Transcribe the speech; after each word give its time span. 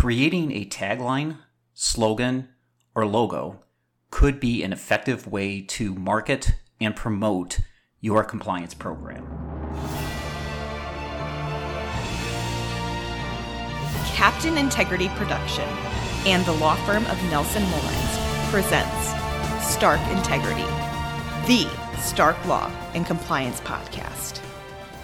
Creating 0.00 0.50
a 0.52 0.64
tagline, 0.64 1.36
slogan, 1.74 2.48
or 2.94 3.04
logo 3.04 3.64
could 4.10 4.40
be 4.40 4.62
an 4.62 4.72
effective 4.72 5.26
way 5.26 5.60
to 5.60 5.94
market 5.94 6.52
and 6.80 6.96
promote 6.96 7.60
your 8.00 8.24
compliance 8.24 8.72
program. 8.72 9.26
Captain 14.14 14.56
Integrity 14.56 15.10
Production 15.16 15.68
and 16.24 16.46
the 16.46 16.52
law 16.52 16.76
firm 16.86 17.04
of 17.04 17.22
Nelson 17.24 17.62
Mullins 17.64 18.50
presents 18.50 19.08
Stark 19.62 20.00
Integrity, 20.08 20.64
the 21.46 21.68
Stark 22.00 22.42
Law 22.46 22.72
and 22.94 23.04
Compliance 23.04 23.60
podcast. 23.60 24.40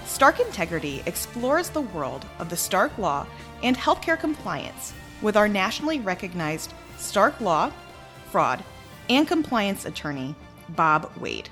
Stark 0.06 0.38
Integrity 0.38 1.02
explores 1.06 1.68
the 1.68 1.80
world 1.80 2.24
of 2.38 2.48
the 2.48 2.56
Stark 2.56 2.96
Law 2.96 3.26
and 3.62 3.76
healthcare 3.76 4.18
compliance 4.18 4.94
with 5.20 5.36
our 5.36 5.48
nationally 5.48 5.98
recognized 5.98 6.72
Stark 6.96 7.40
Law, 7.40 7.72
Fraud, 8.30 8.62
and 9.10 9.26
Compliance 9.26 9.84
attorney, 9.84 10.34
Bob 10.70 11.10
Wade. 11.18 11.48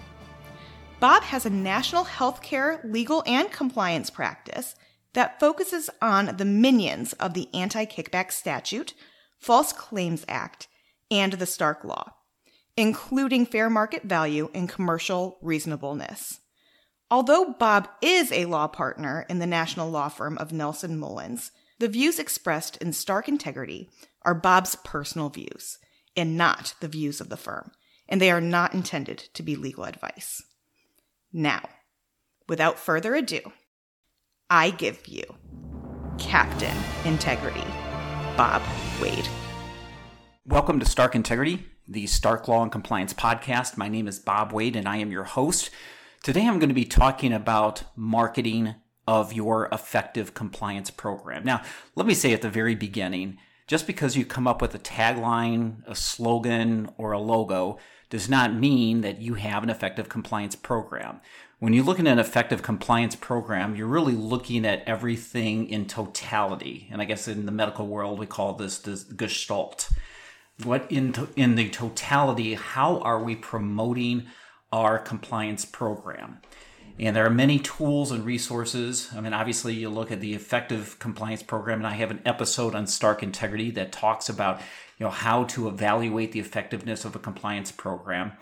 Bob 1.00 1.24
has 1.24 1.44
a 1.44 1.50
national 1.50 2.04
healthcare 2.04 2.80
legal 2.84 3.22
and 3.26 3.50
compliance 3.50 4.08
practice 4.08 4.76
that 5.12 5.38
focuses 5.40 5.90
on 6.00 6.36
the 6.36 6.44
minions 6.44 7.12
of 7.14 7.34
the 7.34 7.48
Anti 7.52 7.84
Kickback 7.86 8.32
Statute, 8.32 8.94
False 9.38 9.72
Claims 9.72 10.24
Act, 10.28 10.68
and 11.10 11.34
the 11.34 11.46
Stark 11.46 11.84
Law, 11.84 12.12
including 12.76 13.46
fair 13.46 13.68
market 13.68 14.04
value 14.04 14.48
and 14.54 14.68
commercial 14.68 15.38
reasonableness. 15.42 16.40
Although 17.14 17.54
Bob 17.60 17.88
is 18.02 18.32
a 18.32 18.46
law 18.46 18.66
partner 18.66 19.24
in 19.28 19.38
the 19.38 19.46
national 19.46 19.88
law 19.88 20.08
firm 20.08 20.36
of 20.38 20.52
Nelson 20.52 20.98
Mullins, 20.98 21.52
the 21.78 21.86
views 21.86 22.18
expressed 22.18 22.76
in 22.78 22.92
Stark 22.92 23.28
Integrity 23.28 23.88
are 24.22 24.34
Bob's 24.34 24.74
personal 24.74 25.28
views 25.28 25.78
and 26.16 26.36
not 26.36 26.74
the 26.80 26.88
views 26.88 27.20
of 27.20 27.28
the 27.28 27.36
firm, 27.36 27.70
and 28.08 28.20
they 28.20 28.32
are 28.32 28.40
not 28.40 28.74
intended 28.74 29.18
to 29.34 29.44
be 29.44 29.54
legal 29.54 29.84
advice. 29.84 30.42
Now, 31.32 31.60
without 32.48 32.80
further 32.80 33.14
ado, 33.14 33.42
I 34.50 34.70
give 34.70 35.06
you 35.06 35.22
Captain 36.18 36.76
Integrity, 37.04 37.64
Bob 38.36 38.60
Wade. 39.00 39.28
Welcome 40.44 40.80
to 40.80 40.84
Stark 40.84 41.14
Integrity, 41.14 41.64
the 41.86 42.08
Stark 42.08 42.48
Law 42.48 42.64
and 42.64 42.72
Compliance 42.72 43.14
podcast. 43.14 43.76
My 43.76 43.86
name 43.86 44.08
is 44.08 44.18
Bob 44.18 44.52
Wade 44.52 44.74
and 44.74 44.88
I 44.88 44.96
am 44.96 45.12
your 45.12 45.22
host. 45.22 45.70
Today 46.24 46.46
I'm 46.48 46.58
going 46.58 46.70
to 46.70 46.74
be 46.74 46.86
talking 46.86 47.34
about 47.34 47.82
marketing 47.96 48.76
of 49.06 49.34
your 49.34 49.68
effective 49.70 50.32
compliance 50.32 50.90
program. 50.90 51.44
Now, 51.44 51.60
let 51.96 52.06
me 52.06 52.14
say 52.14 52.32
at 52.32 52.40
the 52.40 52.48
very 52.48 52.74
beginning 52.74 53.36
just 53.66 53.86
because 53.86 54.16
you 54.16 54.24
come 54.24 54.46
up 54.46 54.62
with 54.62 54.74
a 54.74 54.78
tagline, 54.78 55.86
a 55.86 55.94
slogan, 55.94 56.88
or 56.96 57.12
a 57.12 57.20
logo 57.20 57.76
does 58.08 58.26
not 58.26 58.54
mean 58.54 59.02
that 59.02 59.20
you 59.20 59.34
have 59.34 59.62
an 59.62 59.68
effective 59.68 60.08
compliance 60.08 60.56
program. 60.56 61.20
When 61.58 61.74
you 61.74 61.82
look 61.82 62.00
at 62.00 62.06
an 62.06 62.18
effective 62.18 62.62
compliance 62.62 63.16
program, 63.16 63.76
you're 63.76 63.86
really 63.86 64.14
looking 64.14 64.64
at 64.64 64.82
everything 64.86 65.68
in 65.68 65.84
totality. 65.84 66.88
And 66.90 67.02
I 67.02 67.04
guess 67.04 67.28
in 67.28 67.44
the 67.44 67.52
medical 67.52 67.86
world, 67.86 68.18
we 68.18 68.24
call 68.24 68.54
this 68.54 68.78
the 68.78 68.96
gestalt. 69.14 69.90
What 70.62 70.90
in, 70.90 71.12
to, 71.12 71.28
in 71.36 71.56
the 71.56 71.68
totality, 71.68 72.54
how 72.54 73.00
are 73.00 73.22
we 73.22 73.36
promoting 73.36 74.24
our 74.74 74.98
compliance 74.98 75.64
program? 75.64 76.40
And 76.98 77.14
there 77.14 77.26
are 77.26 77.30
many 77.30 77.58
tools 77.58 78.10
and 78.10 78.24
resources. 78.24 79.08
I 79.16 79.20
mean, 79.20 79.32
obviously, 79.32 79.74
you 79.74 79.88
look 79.88 80.12
at 80.12 80.20
the 80.20 80.34
effective 80.34 80.98
compliance 80.98 81.42
program, 81.42 81.78
and 81.78 81.86
I 81.86 81.94
have 81.94 82.10
an 82.10 82.22
episode 82.24 82.74
on 82.74 82.86
Stark 82.86 83.22
Integrity 83.22 83.70
that 83.72 83.92
talks 83.92 84.28
about 84.28 84.60
you 84.98 85.04
know 85.04 85.10
how 85.10 85.44
to 85.44 85.68
evaluate 85.68 86.32
the 86.32 86.40
effectiveness 86.40 87.04
of 87.04 87.16
a 87.16 87.18
compliance 87.18 87.72
program. 87.72 88.32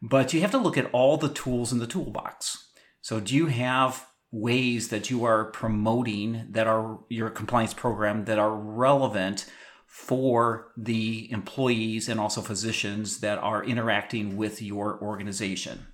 But 0.00 0.32
you 0.32 0.40
have 0.40 0.52
to 0.52 0.58
look 0.58 0.78
at 0.78 0.90
all 0.92 1.16
the 1.16 1.28
tools 1.28 1.72
in 1.72 1.80
the 1.80 1.86
toolbox. 1.86 2.68
So, 3.00 3.20
do 3.20 3.34
you 3.34 3.46
have 3.46 4.06
ways 4.30 4.88
that 4.88 5.10
you 5.10 5.24
are 5.24 5.46
promoting 5.46 6.46
that 6.50 6.66
are 6.66 7.00
your 7.08 7.30
compliance 7.30 7.74
program 7.74 8.24
that 8.26 8.38
are 8.38 8.54
relevant 8.54 9.46
for 9.88 10.72
the 10.76 11.30
employees 11.32 12.08
and 12.08 12.20
also 12.20 12.40
physicians 12.40 13.20
that 13.20 13.38
are 13.38 13.64
interacting 13.64 14.36
with 14.36 14.62
your 14.62 15.00
organization? 15.02 15.86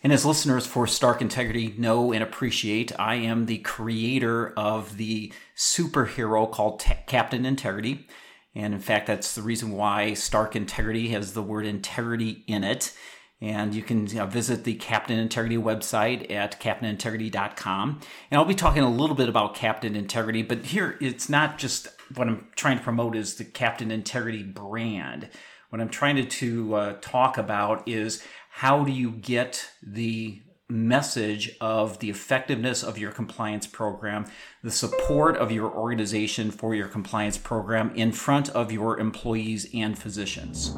And 0.00 0.12
as 0.12 0.24
listeners 0.24 0.66
for 0.66 0.86
Stark 0.86 1.20
Integrity 1.20 1.74
know 1.76 2.12
and 2.12 2.22
appreciate, 2.22 2.92
I 3.00 3.16
am 3.16 3.46
the 3.46 3.58
creator 3.58 4.52
of 4.56 4.96
the 4.96 5.32
superhero 5.56 6.50
called 6.50 6.80
T- 6.80 6.92
Captain 7.06 7.44
Integrity. 7.44 8.06
And 8.54 8.74
in 8.74 8.80
fact, 8.80 9.08
that's 9.08 9.34
the 9.34 9.42
reason 9.42 9.72
why 9.72 10.14
Stark 10.14 10.54
Integrity 10.54 11.08
has 11.08 11.32
the 11.32 11.42
word 11.42 11.66
integrity 11.66 12.44
in 12.46 12.62
it. 12.62 12.96
And 13.40 13.74
you 13.74 13.82
can 13.82 14.06
you 14.06 14.16
know, 14.16 14.26
visit 14.26 14.62
the 14.62 14.74
Captain 14.74 15.18
Integrity 15.18 15.56
website 15.56 16.30
at 16.30 16.60
captainintegrity.com. 16.60 18.00
And 18.30 18.38
I'll 18.38 18.44
be 18.44 18.54
talking 18.54 18.82
a 18.82 18.90
little 18.90 19.16
bit 19.16 19.28
about 19.28 19.54
Captain 19.54 19.96
Integrity, 19.96 20.42
but 20.42 20.66
here 20.66 20.96
it's 21.00 21.28
not 21.28 21.58
just 21.58 21.88
what 22.14 22.28
I'm 22.28 22.48
trying 22.56 22.78
to 22.78 22.84
promote 22.84 23.16
is 23.16 23.34
the 23.34 23.44
Captain 23.44 23.90
Integrity 23.90 24.42
brand. 24.42 25.28
What 25.70 25.80
I'm 25.80 25.90
trying 25.90 26.16
to, 26.16 26.24
to 26.24 26.74
uh, 26.74 26.96
talk 27.00 27.36
about 27.36 27.86
is 27.86 28.24
how 28.50 28.84
do 28.84 28.92
you 28.92 29.10
get 29.10 29.70
the 29.82 30.40
message 30.70 31.56
of 31.60 31.98
the 31.98 32.10
effectiveness 32.10 32.82
of 32.82 32.98
your 32.98 33.10
compliance 33.10 33.66
program, 33.66 34.26
the 34.62 34.70
support 34.70 35.36
of 35.36 35.50
your 35.50 35.70
organization 35.70 36.50
for 36.50 36.74
your 36.74 36.88
compliance 36.88 37.38
program 37.38 37.90
in 37.94 38.12
front 38.12 38.50
of 38.50 38.70
your 38.70 38.98
employees 38.98 39.66
and 39.72 39.98
physicians. 39.98 40.76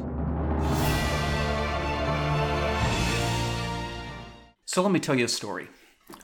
So 4.65 4.81
let 4.81 4.91
me 4.91 4.99
tell 4.99 5.15
you 5.15 5.25
a 5.25 5.27
story. 5.27 5.67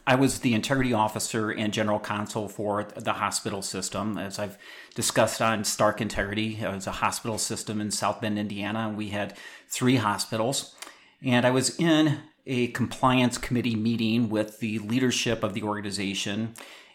I 0.05 0.15
was 0.15 0.39
the 0.39 0.53
integrity 0.53 0.93
officer 0.93 1.51
and 1.51 1.73
general 1.73 1.99
counsel 1.99 2.47
for 2.47 2.87
the 2.95 3.13
hospital 3.13 3.61
system. 3.61 4.17
As 4.17 4.39
I've 4.39 4.57
discussed 4.95 5.41
on 5.41 5.63
Stark 5.63 6.01
Integrity, 6.01 6.59
it 6.61 6.71
was 6.71 6.87
a 6.87 6.91
hospital 6.91 7.37
system 7.37 7.81
in 7.81 7.91
South 7.91 8.21
Bend, 8.21 8.39
Indiana, 8.39 8.93
we 8.95 9.09
had 9.09 9.37
three 9.67 9.97
hospitals. 9.97 10.75
And 11.23 11.45
I 11.45 11.51
was 11.51 11.77
in 11.79 12.19
a 12.45 12.67
compliance 12.67 13.37
committee 13.37 13.75
meeting 13.75 14.29
with 14.29 14.59
the 14.59 14.79
leadership 14.79 15.43
of 15.43 15.53
the 15.53 15.63
organization. 15.63 16.53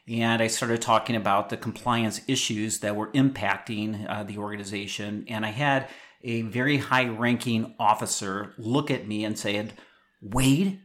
And 0.09 0.43
I 0.43 0.47
started 0.47 0.81
talking 0.81 1.15
about 1.15 1.49
the 1.49 1.57
compliance 1.57 2.21
issues 2.27 2.81
that 2.81 2.97
were 2.97 3.13
impacting 3.13 4.09
uh, 4.09 4.25
the 4.25 4.39
organization. 4.39 5.25
And 5.29 5.45
I 5.45 5.51
had 5.51 5.89
a 6.25 6.43
very 6.43 6.79
high 6.79 7.07
ranking 7.07 7.75
officer 7.79 8.55
look 8.57 8.91
at 8.91 9.07
me 9.07 9.25
and 9.25 9.39
said, 9.39 9.75
Wade, 10.21 10.81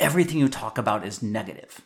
everything 0.00 0.38
you 0.38 0.48
talk 0.48 0.78
about 0.78 1.06
is 1.06 1.22
negative. 1.22 1.82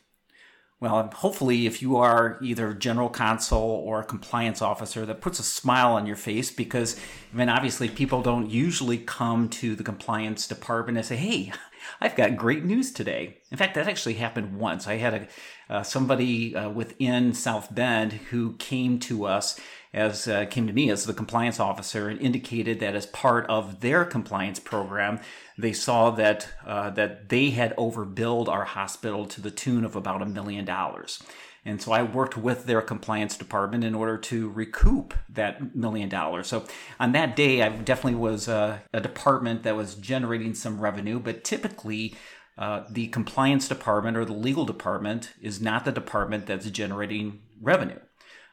Well, 0.80 1.10
hopefully, 1.12 1.66
if 1.66 1.82
you 1.82 1.96
are 1.96 2.38
either 2.40 2.72
general 2.72 3.10
counsel 3.10 3.58
or 3.58 4.00
a 4.00 4.04
compliance 4.04 4.62
officer, 4.62 5.04
that 5.06 5.20
puts 5.20 5.40
a 5.40 5.42
smile 5.42 5.94
on 5.94 6.06
your 6.06 6.14
face 6.14 6.52
because, 6.52 6.96
I 7.32 7.36
mean, 7.36 7.48
obviously, 7.48 7.88
people 7.88 8.22
don't 8.22 8.48
usually 8.48 8.98
come 8.98 9.48
to 9.48 9.74
the 9.74 9.82
compliance 9.82 10.46
department 10.46 10.96
and 10.96 11.04
say, 11.04 11.16
"Hey, 11.16 11.52
I've 12.00 12.14
got 12.14 12.36
great 12.36 12.64
news 12.64 12.92
today." 12.92 13.38
In 13.50 13.58
fact, 13.58 13.74
that 13.74 13.88
actually 13.88 14.14
happened 14.14 14.56
once. 14.56 14.86
I 14.86 14.98
had 14.98 15.14
a 15.14 15.28
uh, 15.68 15.82
somebody 15.82 16.54
uh, 16.54 16.70
within 16.70 17.34
South 17.34 17.74
Bend 17.74 18.12
who 18.12 18.54
came 18.58 19.00
to 19.00 19.24
us 19.24 19.58
as 19.92 20.28
uh, 20.28 20.46
came 20.46 20.66
to 20.66 20.72
me 20.72 20.90
as 20.90 21.04
the 21.04 21.14
compliance 21.14 21.58
officer 21.58 22.08
and 22.08 22.20
indicated 22.20 22.80
that 22.80 22.94
as 22.94 23.06
part 23.06 23.46
of 23.46 23.80
their 23.80 24.04
compliance 24.04 24.60
program, 24.60 25.20
they 25.56 25.72
saw 25.72 26.10
that 26.10 26.48
uh, 26.66 26.90
that 26.90 27.28
they 27.28 27.50
had 27.50 27.74
overbilled 27.76 28.48
our 28.48 28.64
hospital 28.64 29.26
to 29.26 29.40
the 29.40 29.50
tune 29.50 29.84
of 29.84 29.96
about 29.96 30.22
a 30.22 30.26
million 30.26 30.64
dollars. 30.64 31.22
And 31.64 31.82
so 31.82 31.92
I 31.92 32.02
worked 32.02 32.36
with 32.36 32.64
their 32.64 32.80
compliance 32.80 33.36
department 33.36 33.84
in 33.84 33.94
order 33.94 34.16
to 34.16 34.48
recoup 34.48 35.12
that 35.28 35.74
million 35.74 36.08
dollars. 36.08 36.46
So 36.46 36.64
on 36.98 37.12
that 37.12 37.36
day, 37.36 37.62
I 37.62 37.68
definitely 37.68 38.18
was 38.18 38.48
a, 38.48 38.82
a 38.92 39.00
department 39.00 39.64
that 39.64 39.76
was 39.76 39.94
generating 39.94 40.54
some 40.54 40.80
revenue, 40.80 41.18
but 41.18 41.44
typically 41.44 42.16
uh, 42.56 42.84
the 42.88 43.08
compliance 43.08 43.68
department 43.68 44.16
or 44.16 44.24
the 44.24 44.32
legal 44.32 44.64
department 44.64 45.34
is 45.42 45.60
not 45.60 45.84
the 45.84 45.92
department 45.92 46.46
that's 46.46 46.70
generating 46.70 47.40
revenue. 47.60 48.00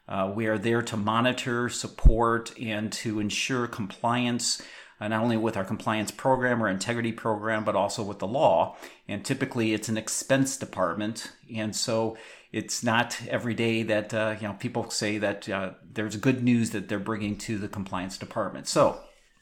Uh, 0.07 0.31
we 0.33 0.45
are 0.47 0.57
there 0.57 0.81
to 0.81 0.97
monitor, 0.97 1.69
support, 1.69 2.57
and 2.59 2.91
to 2.91 3.19
ensure 3.19 3.67
compliance 3.67 4.61
uh, 4.99 5.07
not 5.07 5.21
only 5.21 5.37
with 5.37 5.57
our 5.57 5.65
compliance 5.65 6.11
program 6.11 6.63
or 6.63 6.69
integrity 6.69 7.11
program, 7.11 7.63
but 7.63 7.75
also 7.75 8.03
with 8.03 8.19
the 8.19 8.27
law. 8.27 8.77
And 9.07 9.25
typically, 9.25 9.73
it's 9.73 9.89
an 9.89 9.97
expense 9.97 10.57
department, 10.57 11.31
and 11.53 11.75
so 11.75 12.17
it's 12.51 12.83
not 12.83 13.19
every 13.27 13.53
day 13.53 13.83
that 13.83 14.13
uh, 14.13 14.35
you 14.39 14.47
know 14.47 14.53
people 14.53 14.89
say 14.89 15.17
that 15.17 15.49
uh, 15.49 15.71
there's 15.93 16.15
good 16.15 16.43
news 16.43 16.69
that 16.71 16.87
they're 16.87 16.99
bringing 16.99 17.37
to 17.39 17.57
the 17.57 17.67
compliance 17.67 18.17
department. 18.17 18.67
So 18.67 19.01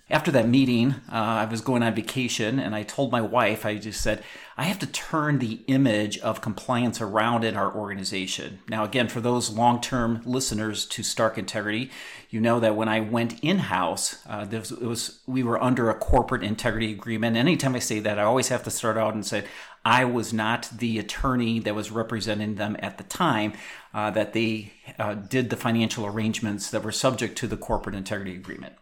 After 0.09 0.31
that 0.31 0.49
meeting, 0.49 0.95
uh, 1.09 1.15
I 1.15 1.45
was 1.45 1.61
going 1.61 1.81
on 1.81 1.95
vacation 1.95 2.59
and 2.59 2.75
I 2.75 2.83
told 2.83 3.11
my 3.11 3.21
wife, 3.21 3.65
I 3.65 3.77
just 3.77 4.01
said, 4.01 4.21
I 4.57 4.63
have 4.63 4.77
to 4.79 4.87
turn 4.87 5.39
the 5.39 5.61
image 5.67 6.19
of 6.19 6.41
compliance 6.41 6.99
around 6.99 7.45
in 7.45 7.55
our 7.55 7.73
organization. 7.73 8.59
Now, 8.67 8.83
again, 8.83 9.07
for 9.07 9.21
those 9.21 9.49
long 9.49 9.79
term 9.79 10.21
listeners 10.25 10.85
to 10.87 11.03
Stark 11.03 11.37
Integrity, 11.37 11.89
you 12.29 12.41
know 12.41 12.59
that 12.59 12.75
when 12.75 12.89
I 12.89 12.99
went 12.99 13.39
in 13.41 13.59
house, 13.59 14.17
uh, 14.27 14.45
it 14.51 14.81
was 14.81 15.21
we 15.25 15.41
were 15.41 15.61
under 15.63 15.89
a 15.89 15.95
corporate 15.95 16.43
integrity 16.43 16.91
agreement. 16.91 17.37
Anytime 17.37 17.73
I 17.73 17.79
say 17.79 17.99
that, 18.01 18.19
I 18.19 18.23
always 18.23 18.49
have 18.49 18.63
to 18.63 18.71
start 18.71 18.97
out 18.97 19.13
and 19.13 19.25
say, 19.25 19.45
I 19.85 20.03
was 20.05 20.33
not 20.33 20.69
the 20.77 20.99
attorney 20.99 21.59
that 21.59 21.75
was 21.75 21.91
representing 21.91 22.55
them 22.55 22.75
at 22.79 22.97
the 22.97 23.03
time, 23.05 23.53
uh, 23.93 24.11
that 24.11 24.33
they 24.33 24.73
uh, 24.99 25.15
did 25.15 25.49
the 25.49 25.57
financial 25.57 26.05
arrangements 26.05 26.69
that 26.71 26.83
were 26.83 26.91
subject 26.91 27.37
to 27.39 27.47
the 27.47 27.57
corporate 27.57 27.95
integrity 27.95 28.35
agreement. 28.35 28.75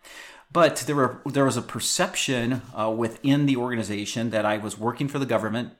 But 0.53 0.77
there 0.85 0.95
were 0.95 1.21
there 1.25 1.45
was 1.45 1.57
a 1.57 1.61
perception 1.61 2.61
uh, 2.77 2.89
within 2.89 3.45
the 3.45 3.55
organization 3.55 4.31
that 4.31 4.45
I 4.45 4.57
was 4.57 4.77
working 4.77 5.07
for 5.07 5.19
the 5.19 5.25
government. 5.25 5.73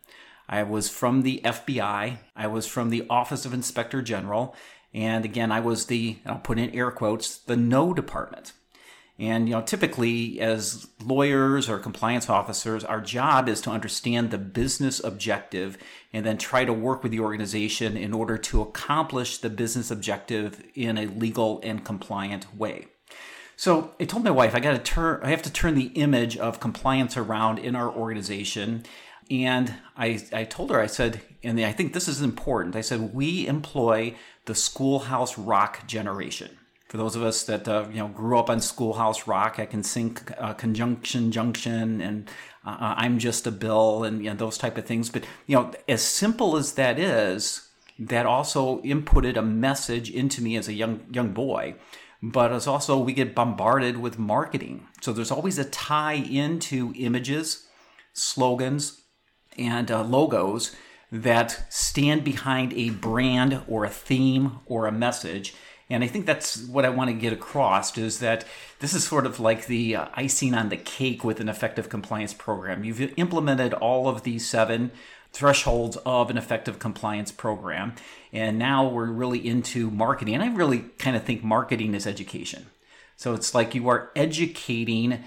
I 0.48 0.64
was 0.64 0.90
from 0.90 1.24
the 1.24 1.42
FBI. 1.44 2.18
I 2.36 2.48
was 2.48 2.68
from 2.68 2.90
the 2.90 3.06
Office 3.10 3.46
of 3.46 3.54
Inspector 3.54 4.02
General, 4.04 4.56
and 4.94 5.26
again, 5.26 5.52
I 5.52 5.60
was 5.60 5.88
the 5.88 6.18
I'll 6.26 6.40
put 6.40 6.60
in 6.60 6.70
air 6.72 6.92
quotes 6.92 7.38
the 7.38 7.58
no 7.58 7.94
department. 7.94 8.54
And 9.20 9.48
you 9.48 9.56
know, 9.56 9.62
typically 9.62 10.40
as 10.40 10.88
lawyers 11.04 11.70
or 11.70 11.78
compliance 11.78 12.30
officers, 12.30 12.84
our 12.84 13.02
job 13.02 13.48
is 13.50 13.62
to 13.62 13.70
understand 13.70 14.32
the 14.32 14.38
business 14.38 15.04
objective 15.04 15.78
and 16.12 16.26
then 16.26 16.38
try 16.38 16.66
to 16.66 16.74
work 16.74 17.04
with 17.04 17.12
the 17.12 17.20
organization 17.20 17.98
in 17.98 18.14
order 18.14 18.38
to 18.38 18.62
accomplish 18.62 19.38
the 19.38 19.50
business 19.50 19.92
objective 19.92 20.64
in 20.74 20.98
a 20.98 21.06
legal 21.06 21.60
and 21.62 21.86
compliant 21.86 22.56
way. 22.58 22.88
So 23.62 23.92
I 24.00 24.06
told 24.06 24.24
my 24.24 24.32
wife 24.32 24.56
I 24.56 24.60
got 24.60 24.72
to 24.72 24.80
turn 24.80 25.20
I 25.22 25.30
have 25.30 25.44
to 25.44 25.54
turn 25.54 25.76
the 25.76 25.92
image 25.94 26.36
of 26.36 26.60
compliance 26.60 27.16
around 27.16 27.60
in 27.60 27.76
our 27.76 27.92
organization. 27.92 28.82
And 29.30 29.76
I, 29.96 30.20
I 30.34 30.46
told 30.46 30.72
her, 30.72 30.80
I 30.80 30.88
said, 30.88 31.22
and 31.44 31.60
I 31.62 31.72
think 31.72 31.94
this 31.94 32.08
is 32.08 32.24
important. 32.24 32.76
I 32.76 32.82
said, 32.82 33.14
we 33.14 33.46
employ 33.46 34.16
the 34.46 34.56
schoolhouse 34.56 35.38
rock 35.38 35.86
generation. 35.86 36.58
For 36.88 36.98
those 36.98 37.16
of 37.16 37.22
us 37.22 37.44
that 37.44 37.68
uh, 37.68 37.86
you 37.92 38.00
know 38.00 38.08
grew 38.08 38.40
up 38.40 38.50
on 38.50 38.62
Schoolhouse 38.62 39.28
Rock, 39.28 39.60
I 39.60 39.68
can 39.68 39.84
sing 39.84 40.18
uh, 40.40 40.54
"Conjunction 40.56 41.32
Junction" 41.32 42.02
and 42.02 42.30
uh, 42.66 42.72
uh, 42.72 42.96
"I'm 42.98 43.20
Just 43.20 43.46
a 43.46 43.52
Bill" 43.52 44.04
and 44.04 44.24
you 44.24 44.32
know, 44.32 44.36
those 44.36 44.58
type 44.58 44.78
of 44.78 44.86
things. 44.86 45.10
But 45.10 45.24
you 45.46 45.56
know, 45.56 45.72
as 45.88 46.02
simple 46.02 46.58
as 46.58 46.74
that 46.74 46.98
is, 46.98 47.70
that 48.00 48.26
also 48.26 48.82
inputted 48.82 49.38
a 49.38 49.42
message 49.42 50.10
into 50.10 50.42
me 50.42 50.58
as 50.58 50.68
a 50.68 50.74
young 50.74 51.02
young 51.12 51.32
boy 51.32 51.76
but 52.22 52.52
it's 52.52 52.68
also 52.68 52.98
we 52.98 53.14
get 53.14 53.36
bombarded 53.36 53.98
with 53.98 54.20
marketing. 54.20 54.88
So 55.02 55.12
there's 55.12 55.32
always 55.32 55.58
a 55.58 55.66
tie 55.66 56.14
into 56.14 56.94
images, 56.96 57.68
slogans, 58.14 59.02
and 59.58 59.90
uh, 59.90 60.04
logos 60.04 60.76
that 61.12 61.66
stand 61.70 62.24
behind 62.24 62.74
a 62.74 62.92
brand 62.92 63.62
or 63.68 63.84
a 63.84 63.90
theme 63.90 64.60
or 64.66 64.88
a 64.88 64.92
message. 64.92 65.54
And 65.90 66.06
I 66.06 66.08
think 66.08 66.26
that's 66.26 66.66
what 66.68 66.86
I 66.86 66.90
want 66.90 67.10
to 67.10 67.14
get 67.14 67.34
across 67.34 67.98
is 67.98 68.20
that 68.20 68.46
this 68.80 68.94
is 68.94 69.04
sort 69.04 69.26
of 69.26 69.42
like 69.42 69.68
the 69.68 69.98
uh, 69.98 70.06
icing 70.14 70.54
on 70.54 70.70
the 70.70 70.78
cake 70.78 71.26
with 71.26 71.42
an 71.42 71.50
effective 71.50 71.90
compliance 71.90 72.34
program. 72.34 72.86
You've 72.86 73.14
implemented 73.18 73.74
all 73.74 74.08
of 74.08 74.24
these 74.24 74.48
seven 74.48 74.92
thresholds 75.34 75.98
of 76.06 76.30
an 76.30 76.38
effective 76.38 76.80
compliance 76.80 77.32
program. 77.32 77.94
And 78.34 78.60
now 78.60 78.88
we're 78.88 79.12
really 79.12 79.46
into 79.46 79.90
marketing. 79.90 80.36
And 80.36 80.44
I 80.44 80.54
really 80.54 80.80
kind 80.98 81.16
of 81.16 81.24
think 81.24 81.44
marketing 81.44 81.94
is 81.94 82.06
education. 82.06 82.68
So 83.16 83.34
it's 83.34 83.54
like 83.54 83.76
you 83.76 83.88
are 83.88 84.12
educating 84.16 85.24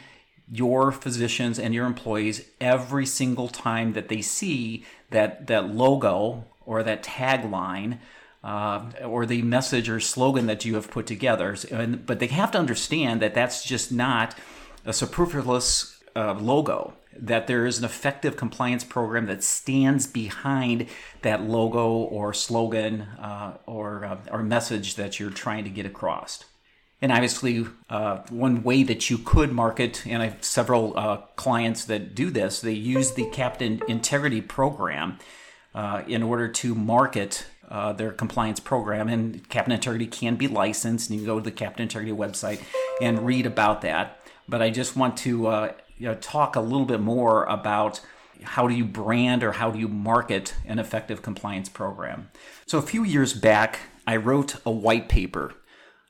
your 0.51 0.93
physicians 0.93 1.59
and 1.59 1.73
your 1.73 1.87
employees 1.87 2.49
every 2.61 3.07
single 3.07 3.49
time 3.49 3.95
that 3.95 4.09
they 4.09 4.21
see 4.21 4.85
that, 5.11 5.47
that 5.47 5.75
logo 5.75 6.45
or 6.67 6.83
that 6.83 7.03
tagline 7.03 7.99
uh, 8.43 8.91
or 9.03 9.25
the 9.25 9.41
message 9.43 9.89
or 9.89 10.01
slogan 10.01 10.47
that 10.47 10.65
you 10.65 10.75
have 10.75 10.91
put 10.91 11.07
together. 11.07 11.57
And, 11.71 12.05
but 12.05 12.19
they 12.19 12.27
have 12.27 12.51
to 12.51 12.59
understand 12.59 13.23
that 13.23 13.35
that's 13.35 13.65
just 13.65 13.91
not 13.91 14.37
a 14.85 14.93
superfluous 14.93 16.03
uh, 16.15 16.35
logo 16.35 16.93
that 17.19 17.47
there 17.47 17.67
is 17.67 17.79
an 17.79 17.85
effective 17.85 18.37
compliance 18.37 18.85
program 18.85 19.27
that 19.27 19.43
stands 19.43 20.07
behind 20.07 20.87
that 21.23 21.43
logo 21.43 21.89
or 21.89 22.33
slogan 22.35 23.03
uh, 23.03 23.57
or, 23.67 24.05
uh, 24.05 24.19
or 24.31 24.43
message 24.43 24.97
that 24.97 25.19
you're 25.19 25.31
trying 25.31 25.65
to 25.65 25.71
get 25.71 25.87
across. 25.87 26.45
And 27.03 27.13
obviously, 27.13 27.67
uh, 27.91 28.23
one 28.31 28.63
way 28.63 28.83
that 28.83 29.11
you 29.11 29.19
could 29.19 29.53
market, 29.53 30.07
and 30.07 30.23
I 30.23 30.29
have 30.29 30.43
several 30.43 30.99
uh, 30.99 31.19
clients 31.37 31.85
that 31.85 32.15
do 32.15 32.31
this, 32.31 32.61
they 32.61 32.73
use 32.73 33.13
the 33.13 33.29
Captain 33.31 33.83
Integrity 33.89 34.41
program 34.41 35.19
uh, 35.75 36.03
in 36.07 36.23
order 36.23 36.49
to 36.49 36.75
market 36.75 37.47
uh, 37.69 37.93
their 37.93 38.11
compliance 38.11 38.59
program. 38.59 39.09
And 39.09 39.47
Captain 39.51 39.73
Integrity 39.73 40.07
can 40.07 40.37
be 40.37 40.49
licensed, 40.49 41.11
and 41.11 41.19
you 41.19 41.27
can 41.27 41.35
go 41.35 41.41
to 41.41 41.45
the 41.45 41.53
Captain 41.53 41.83
Integrity 41.83 42.13
website 42.13 42.63
and 43.03 43.27
read 43.27 43.45
about 43.45 43.83
that. 43.83 44.21
But 44.49 44.63
I 44.63 44.71
just 44.71 44.97
want 44.97 45.19
to 45.19 45.73
you 45.97 46.07
know, 46.07 46.15
talk 46.15 46.57
a 46.57 46.61
little 46.61 46.87
bit 46.87 47.01
more 47.01 47.45
about 47.45 48.01
how 48.43 48.67
do 48.67 48.75
you 48.75 48.85
brand 48.85 49.43
or 49.43 49.53
how 49.53 49.71
do 49.71 49.79
you 49.79 49.89
market 49.89 50.55
an 50.67 50.79
effective 50.79 51.23
compliance 51.23 51.69
program. 51.69 52.31
So, 52.67 52.79
a 52.79 52.83
few 52.83 53.05
years 53.05 53.33
back, 53.33 53.81
I 54.07 54.17
wrote 54.17 54.57
a 54.67 54.71
white 54.71 55.09
paper 55.09 55.55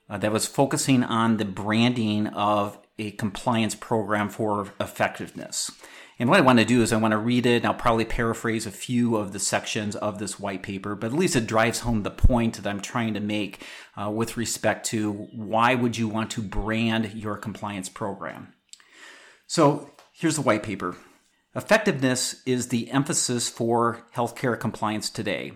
uh, 0.08 0.18
that 0.18 0.32
was 0.32 0.46
focusing 0.46 1.04
on 1.04 1.36
the 1.36 1.44
branding 1.44 2.26
of 2.28 2.78
a 2.98 3.12
compliance 3.12 3.74
program 3.74 4.28
for 4.28 4.72
effectiveness. 4.80 5.70
And 6.18 6.28
what 6.28 6.38
I 6.38 6.42
want 6.42 6.60
to 6.60 6.64
do 6.64 6.80
is 6.80 6.92
I 6.92 6.96
want 6.96 7.10
to 7.10 7.18
read 7.18 7.44
it 7.44 7.56
and 7.56 7.66
I'll 7.66 7.74
probably 7.74 8.04
paraphrase 8.04 8.66
a 8.66 8.70
few 8.70 9.16
of 9.16 9.32
the 9.32 9.40
sections 9.40 9.96
of 9.96 10.20
this 10.20 10.38
white 10.38 10.62
paper, 10.62 10.94
but 10.94 11.08
at 11.08 11.18
least 11.18 11.34
it 11.34 11.46
drives 11.46 11.80
home 11.80 12.04
the 12.04 12.10
point 12.10 12.54
that 12.54 12.70
I'm 12.70 12.80
trying 12.80 13.14
to 13.14 13.20
make 13.20 13.66
uh, 14.00 14.10
with 14.10 14.36
respect 14.36 14.86
to 14.86 15.12
why 15.12 15.74
would 15.74 15.98
you 15.98 16.06
want 16.06 16.30
to 16.32 16.42
brand 16.42 17.14
your 17.14 17.36
compliance 17.36 17.88
program. 17.88 18.54
So 19.46 19.90
here's 20.12 20.36
the 20.36 20.42
white 20.42 20.62
paper. 20.62 20.96
Effectiveness 21.54 22.42
is 22.46 22.68
the 22.68 22.90
emphasis 22.90 23.48
for 23.48 24.06
healthcare 24.14 24.58
compliance 24.58 25.08
today. 25.10 25.52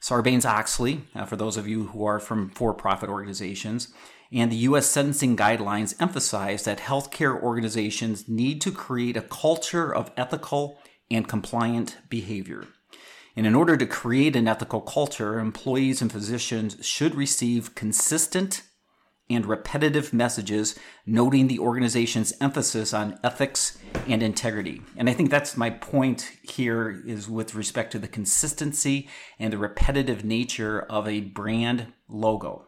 Sarbanes 0.00 0.44
Oxley, 0.44 1.04
uh, 1.14 1.24
for 1.24 1.36
those 1.36 1.56
of 1.56 1.68
you 1.68 1.88
who 1.88 2.04
are 2.04 2.18
from 2.18 2.50
for 2.50 2.74
profit 2.74 3.08
organizations, 3.08 3.92
and 4.32 4.50
the 4.50 4.56
U.S. 4.56 4.86
sentencing 4.86 5.36
guidelines 5.36 6.00
emphasize 6.00 6.64
that 6.64 6.78
healthcare 6.78 7.40
organizations 7.40 8.28
need 8.28 8.60
to 8.62 8.72
create 8.72 9.16
a 9.16 9.22
culture 9.22 9.94
of 9.94 10.10
ethical 10.16 10.78
and 11.10 11.28
compliant 11.28 11.98
behavior. 12.08 12.66
And 13.36 13.46
in 13.46 13.54
order 13.54 13.76
to 13.76 13.86
create 13.86 14.36
an 14.36 14.48
ethical 14.48 14.80
culture, 14.80 15.38
employees 15.38 16.02
and 16.02 16.10
physicians 16.10 16.84
should 16.84 17.14
receive 17.14 17.74
consistent 17.74 18.62
and 19.34 19.46
repetitive 19.46 20.12
messages 20.12 20.78
noting 21.06 21.48
the 21.48 21.58
organization's 21.58 22.32
emphasis 22.40 22.92
on 22.92 23.18
ethics 23.24 23.78
and 24.06 24.22
integrity. 24.22 24.82
And 24.96 25.08
I 25.08 25.12
think 25.12 25.30
that's 25.30 25.56
my 25.56 25.70
point 25.70 26.30
here 26.42 27.02
is 27.06 27.28
with 27.28 27.54
respect 27.54 27.92
to 27.92 27.98
the 27.98 28.08
consistency 28.08 29.08
and 29.38 29.52
the 29.52 29.58
repetitive 29.58 30.24
nature 30.24 30.80
of 30.80 31.08
a 31.08 31.20
brand 31.20 31.92
logo. 32.08 32.66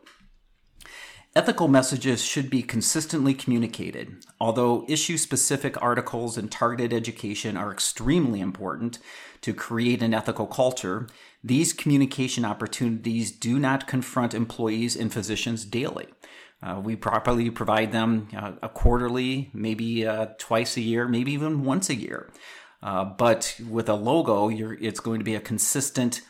Ethical 1.36 1.66
messages 1.66 2.22
should 2.22 2.48
be 2.48 2.62
consistently 2.62 3.34
communicated. 3.34 4.24
Although 4.40 4.84
issue 4.88 5.18
specific 5.18 5.80
articles 5.82 6.38
and 6.38 6.48
targeted 6.48 6.92
education 6.92 7.56
are 7.56 7.72
extremely 7.72 8.40
important 8.40 9.00
to 9.40 9.52
create 9.52 10.00
an 10.00 10.14
ethical 10.14 10.46
culture, 10.46 11.08
these 11.42 11.72
communication 11.72 12.44
opportunities 12.44 13.32
do 13.32 13.58
not 13.58 13.88
confront 13.88 14.32
employees 14.32 14.94
and 14.94 15.12
physicians 15.12 15.64
daily. 15.64 16.06
Uh, 16.64 16.80
we 16.80 16.96
properly 16.96 17.50
provide 17.50 17.92
them 17.92 18.28
uh, 18.34 18.52
a 18.62 18.68
quarterly, 18.68 19.50
maybe 19.52 20.06
uh, 20.06 20.26
twice 20.38 20.76
a 20.76 20.80
year, 20.80 21.06
maybe 21.06 21.32
even 21.32 21.62
once 21.62 21.90
a 21.90 21.94
year. 21.94 22.32
Uh, 22.82 23.04
but 23.04 23.60
with 23.68 23.88
a 23.88 23.94
logo, 23.94 24.48
it's 24.50 25.00
going 25.00 25.18
to 25.18 25.24
be 25.24 25.34
a 25.34 25.40
consistent 25.40 26.22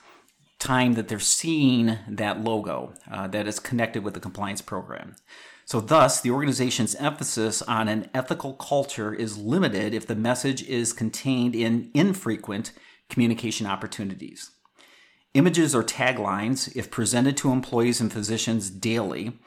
time 0.59 0.95
that 0.95 1.09
they're 1.09 1.21
seeing 1.21 1.99
that 2.09 2.43
logo 2.43 2.95
uh, 3.11 3.29
that 3.29 3.47
is 3.47 3.61
connected 3.61 4.03
with 4.03 4.15
the 4.15 4.21
compliance 4.21 4.61
program. 4.61 5.15
So, 5.67 5.81
thus, 5.81 6.21
the 6.21 6.31
organization's 6.31 6.95
emphasis 6.97 7.63
on 7.63 7.89
an 7.89 8.11
ethical 8.13 8.55
culture 8.55 9.15
is 9.15 9.39
limited 9.39 9.95
if 9.95 10.07
the 10.07 10.15
message 10.15 10.63
is 10.65 10.93
contained 10.93 11.55
in 11.55 11.91
infrequent 11.95 12.73
communication 13.09 13.67
opportunities. 13.67 14.51
Images 15.33 15.75
or 15.75 15.83
taglines, 15.83 16.75
if 16.77 16.91
presented 16.91 17.37
to 17.39 17.51
employees 17.51 18.01
and 18.01 18.13
physicians 18.13 18.69
daily, 18.71 19.39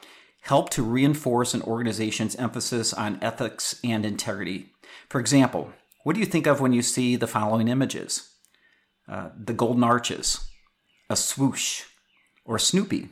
help 0.42 0.70
to 0.70 0.82
reinforce 0.82 1.54
an 1.54 1.62
organization's 1.62 2.36
emphasis 2.36 2.92
on 2.92 3.18
ethics 3.22 3.78
and 3.84 4.04
integrity. 4.04 4.72
For 5.08 5.20
example, 5.20 5.72
what 6.04 6.14
do 6.14 6.20
you 6.20 6.26
think 6.26 6.46
of 6.46 6.60
when 6.60 6.72
you 6.72 6.82
see 6.82 7.16
the 7.16 7.26
following 7.26 7.68
images? 7.68 8.30
Uh, 9.08 9.30
the 9.38 9.52
golden 9.52 9.84
arches, 9.84 10.48
a 11.10 11.16
swoosh, 11.16 11.84
or 12.44 12.58
Snoopy. 12.58 13.08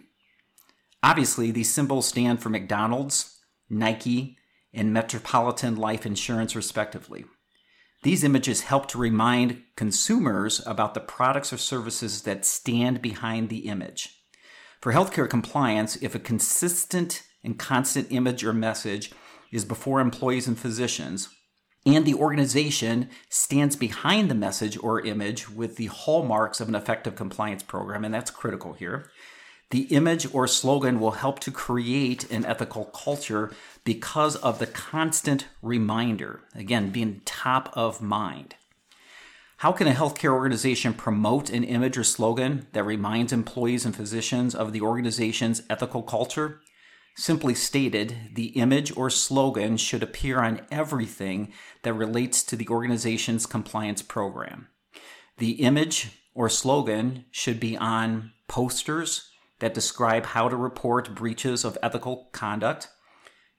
Obviously, 1.03 1.51
these 1.51 1.73
symbols 1.73 2.07
stand 2.07 2.43
for 2.43 2.49
McDonald's, 2.49 3.39
Nike, 3.69 4.39
and 4.73 4.93
Metropolitan 4.93 5.77
Life 5.77 6.05
Insurance, 6.05 6.55
respectively. 6.55 7.25
These 8.03 8.25
images 8.25 8.63
help 8.63 8.89
to 8.89 8.99
remind 8.99 9.63
consumers 9.75 10.65
about 10.67 10.95
the 10.95 11.01
products 11.01 11.53
or 11.53 11.57
services 11.57 12.23
that 12.23 12.45
stand 12.45 13.03
behind 13.03 13.49
the 13.49 13.67
image. 13.69 14.16
For 14.87 14.93
healthcare 14.93 15.29
compliance, 15.29 15.97
if 15.97 16.15
a 16.15 16.21
consistent 16.21 17.25
and 17.43 17.59
constant 17.59 18.07
image 18.13 18.45
or 18.45 18.53
message 18.53 19.11
is 19.51 19.65
before 19.65 19.99
employees 19.99 20.47
and 20.47 20.57
physicians, 20.57 21.29
and 21.85 22.07
the 22.07 22.15
organization 22.15 23.11
stands 23.29 23.75
behind 23.75 24.31
the 24.31 24.37
message 24.37 24.79
or 24.81 25.05
image 25.05 25.51
with 25.51 25.75
the 25.75 25.87
hallmarks 25.87 26.61
of 26.61 26.69
an 26.69 26.77
effective 26.77 27.17
compliance 27.17 27.65
program, 27.65 28.05
and 28.05 28.15
that's 28.15 28.31
critical 28.31 28.75
here. 28.75 29.11
The 29.71 29.87
image 29.87 30.33
or 30.33 30.47
slogan 30.47 31.01
will 31.01 31.11
help 31.11 31.41
to 31.41 31.51
create 31.51 32.31
an 32.31 32.47
ethical 32.47 32.85
culture 32.85 33.53
because 33.83 34.37
of 34.37 34.61
the 34.61 34.69
constant 34.69 35.49
reminder, 35.63 36.45
again, 36.55 36.91
being 36.91 37.23
top 37.25 37.71
of 37.73 38.01
mind. 38.01 38.55
How 39.61 39.73
can 39.73 39.89
a 39.89 39.93
healthcare 39.93 40.35
organization 40.35 40.93
promote 40.93 41.49
an 41.49 41.65
image 41.65 41.97
or 41.97 42.05
slogan 42.05 42.67
that 42.73 42.85
reminds 42.85 43.33
employees 43.33 43.87
and 43.87 43.97
physicians 43.97 44.55
of 44.55 44.75
the 44.75 44.83
organization's 44.83 45.63
ethical 45.71 46.03
culture? 46.03 46.61
Simply 47.17 47.55
stated, 47.55 48.15
the 48.35 48.49
image 48.49 48.95
or 48.95 49.09
slogan 49.09 49.79
should 49.79 50.03
appear 50.03 50.41
on 50.41 50.61
everything 50.71 51.55
that 51.85 51.95
relates 51.95 52.43
to 52.43 52.57
the 52.57 52.69
organization's 52.69 53.47
compliance 53.47 54.03
program. 54.03 54.69
The 55.39 55.53
image 55.53 56.11
or 56.35 56.51
slogan 56.51 57.25
should 57.31 57.59
be 57.59 57.79
on 57.79 58.33
posters 58.49 59.31
that 59.61 59.73
describe 59.73 60.27
how 60.27 60.51
to 60.51 60.57
report 60.57 61.15
breaches 61.15 61.65
of 61.65 61.79
ethical 61.83 62.29
conduct, 62.33 62.89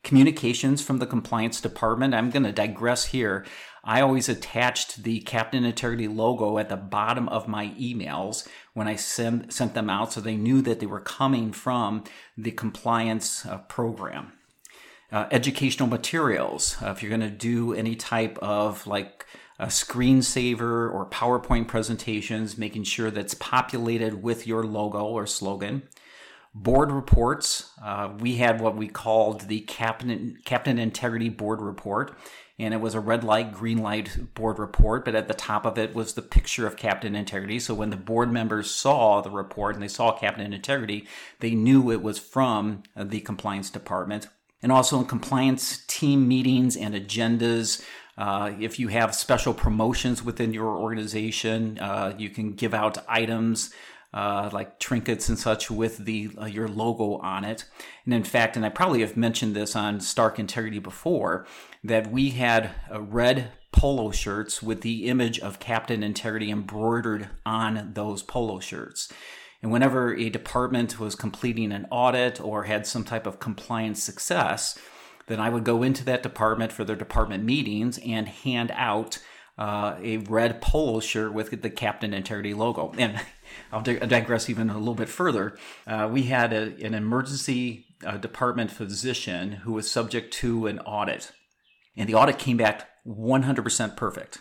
communications 0.04 0.84
from 0.84 1.00
the 1.00 1.08
compliance 1.08 1.60
department. 1.60 2.14
I'm 2.14 2.30
going 2.30 2.44
to 2.44 2.52
digress 2.52 3.06
here. 3.06 3.48
I 3.88 4.02
always 4.02 4.28
attached 4.28 5.04
the 5.04 5.22
Captain 5.22 5.64
Integrity 5.64 6.10
logo 6.10 6.58
at 6.58 6.68
the 6.68 6.76
bottom 6.76 7.30
of 7.30 7.48
my 7.48 7.70
emails 7.80 8.46
when 8.74 8.86
I 8.86 8.98
send, 8.98 9.54
sent 9.54 9.76
them 9.76 9.90
out 9.90 10.12
so 10.12 10.20
they 10.20 10.36
knew 10.36 10.62
that 10.64 10.82
they 10.82 10.86
were 10.86 11.00
coming 11.00 11.54
from 11.54 12.04
the 12.38 12.52
compliance 12.52 13.46
uh, 13.46 13.60
program. 13.60 14.34
Uh, 15.10 15.28
educational 15.32 15.88
materials. 15.88 16.76
Uh, 16.84 16.90
if 16.90 17.02
you're 17.02 17.10
going 17.10 17.22
to 17.22 17.30
do 17.30 17.74
any 17.74 17.96
type 17.96 18.38
of 18.40 18.86
like 18.86 19.26
a 19.58 19.68
screensaver 19.68 20.94
or 20.94 21.10
PowerPoint 21.10 21.70
presentations, 21.70 22.58
making 22.58 22.84
sure 22.84 23.10
that's 23.10 23.36
populated 23.36 24.22
with 24.22 24.46
your 24.46 24.66
logo 24.66 25.06
or 25.06 25.26
slogan. 25.26 25.84
Board 26.54 26.92
reports. 26.92 27.72
Uh, 27.82 28.10
we 28.20 28.36
had 28.36 28.60
what 28.60 28.76
we 28.76 28.88
called 28.88 29.42
the 29.42 29.62
Captain, 29.62 30.38
Captain 30.44 30.78
Integrity 30.78 31.30
Board 31.30 31.62
Report 31.62 32.18
and 32.60 32.74
it 32.74 32.82
was 32.82 32.96
a 32.96 33.00
red 33.00 33.24
light, 33.24 33.54
green 33.54 33.78
light 33.78 34.34
board 34.34 34.58
report, 34.58 35.06
but 35.06 35.16
at 35.16 35.28
the 35.28 35.34
top 35.34 35.66
of 35.66 35.78
it 35.78 35.94
was 35.94 36.14
the 36.14 36.22
picture 36.22 36.66
of 36.66 36.76
Captain 36.76 37.16
Integrity. 37.16 37.60
So 37.60 37.76
when 37.76 37.92
the 37.92 37.98
board 37.98 38.32
members 38.32 38.72
saw 38.72 39.22
the 39.22 39.30
report 39.30 39.76
and 39.76 39.84
they 39.84 39.88
saw 39.88 40.18
Captain 40.18 40.52
Integrity, 40.52 41.08
they 41.40 41.52
knew 41.52 41.92
it 41.92 42.02
was 42.02 42.18
from 42.18 42.84
the 42.96 43.20
compliance 43.20 43.70
department. 43.70 44.28
And 44.64 44.72
also 44.72 45.00
in 45.00 45.06
compliance 45.06 45.84
team 45.86 46.28
meetings 46.28 46.76
and 46.76 46.96
agendas, 46.96 47.84
uh, 48.18 48.52
if 48.60 48.80
you 48.80 48.88
have 48.88 49.14
special 49.14 49.54
promotions 49.54 50.24
within 50.24 50.52
your 50.52 50.76
organization, 50.76 51.78
uh, 51.78 52.16
you 52.18 52.32
can 52.32 52.54
give 52.54 52.74
out 52.74 52.98
items 53.08 53.72
uh, 54.14 54.50
like 54.54 54.80
trinkets 54.80 55.30
and 55.30 55.38
such 55.38 55.70
with 55.70 55.98
the 56.00 56.30
uh, 56.40 56.46
your 56.46 56.68
logo 56.68 57.18
on 57.18 57.44
it. 57.44 57.66
And 58.06 58.14
in 58.14 58.24
fact, 58.24 58.56
and 58.56 58.66
I 58.66 58.70
probably 58.70 59.02
have 59.02 59.18
mentioned 59.18 59.56
this 59.56 59.76
on 59.76 60.00
Stark 60.00 60.40
Integrity 60.40 60.80
before, 60.80 61.46
that 61.84 62.12
we 62.12 62.32
had 62.32 62.72
uh, 62.92 63.02
red 63.02 63.52
polo 63.72 64.12
shirts 64.12 64.64
with 64.64 64.82
the 64.82 65.08
image 65.08 65.40
of 65.40 65.60
Captain 65.60 66.04
Integrity 66.04 66.50
embroidered 66.50 67.30
on 67.46 67.92
those 67.94 68.24
polo 68.24 68.60
shirts. 68.60 69.12
And 69.62 69.72
whenever 69.72 70.16
a 70.16 70.30
department 70.30 71.00
was 71.00 71.16
completing 71.16 71.72
an 71.72 71.88
audit 71.92 72.40
or 72.40 72.64
had 72.64 72.88
some 72.88 73.04
type 73.04 73.28
of 73.28 73.40
compliance 73.40 74.02
success, 74.02 74.78
then 75.28 75.40
I 75.40 75.50
would 75.50 75.64
go 75.64 75.84
into 75.84 76.06
that 76.06 76.24
department 76.24 76.72
for 76.72 76.84
their 76.84 76.96
department 76.96 77.44
meetings 77.44 78.00
and 78.00 78.28
hand 78.28 78.72
out 78.74 79.20
uh, 79.58 79.96
a 80.02 80.18
red 80.18 80.62
polo 80.62 81.00
shirt 81.00 81.34
with 81.34 81.62
the 81.62 81.70
Captain 81.70 82.14
Integrity 82.14 82.54
logo. 82.54 82.94
And 82.98 83.20
I'll 83.72 83.82
digress 83.82 84.50
even 84.50 84.70
a 84.70 84.78
little 84.78 84.96
bit 84.96 85.10
further. 85.10 85.58
Uh, 85.86 86.10
we 86.12 86.24
had 86.24 86.54
a, 86.54 86.76
an 86.86 86.94
emergency 86.94 87.86
uh, 88.06 88.18
department 88.18 88.72
physician 88.72 89.52
who 89.52 89.74
was 89.74 89.90
subject 89.90 90.34
to 90.36 90.68
an 90.68 90.80
audit, 90.80 91.32
and 91.96 92.08
the 92.08 92.16
audit 92.16 92.38
came 92.38 92.58
back 92.58 92.88
100% 93.08 93.96
perfect. 93.96 94.40